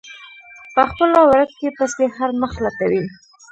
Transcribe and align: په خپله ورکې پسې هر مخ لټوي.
په 0.73 0.81
خپله 0.89 1.19
ورکې 1.31 1.67
پسې 1.77 2.05
هر 2.17 2.29
مخ 2.41 2.53
لټوي. 2.63 3.03